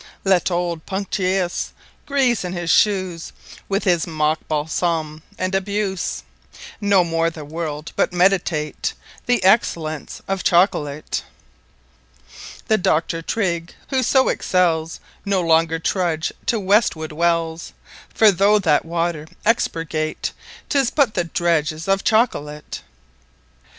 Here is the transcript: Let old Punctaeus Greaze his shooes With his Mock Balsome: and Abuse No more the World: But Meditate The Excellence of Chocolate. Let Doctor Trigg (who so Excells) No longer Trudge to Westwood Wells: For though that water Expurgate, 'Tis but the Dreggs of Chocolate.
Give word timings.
Let 0.23 0.49
old 0.49 0.83
Punctaeus 0.87 1.73
Greaze 2.07 2.41
his 2.41 2.71
shooes 2.71 3.31
With 3.69 3.83
his 3.83 4.07
Mock 4.07 4.39
Balsome: 4.47 5.21
and 5.37 5.53
Abuse 5.53 6.23
No 6.81 7.03
more 7.03 7.29
the 7.29 7.45
World: 7.45 7.91
But 7.95 8.11
Meditate 8.11 8.93
The 9.27 9.43
Excellence 9.43 10.19
of 10.27 10.41
Chocolate. 10.43 11.23
Let 12.67 12.81
Doctor 12.81 13.21
Trigg 13.21 13.75
(who 13.89 14.01
so 14.01 14.25
Excells) 14.25 14.99
No 15.23 15.39
longer 15.39 15.77
Trudge 15.77 16.33
to 16.47 16.59
Westwood 16.59 17.11
Wells: 17.11 17.71
For 18.11 18.31
though 18.31 18.57
that 18.57 18.83
water 18.83 19.27
Expurgate, 19.45 20.31
'Tis 20.67 20.89
but 20.89 21.13
the 21.13 21.25
Dreggs 21.25 21.87
of 21.87 22.03
Chocolate. 22.03 22.81